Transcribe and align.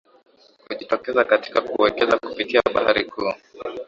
kujitokeza 0.67 1.23
katika 1.23 1.61
kuwekeza 1.61 2.17
kupitia 2.19 2.61
bahari 2.73 3.05
kuu 3.05 3.33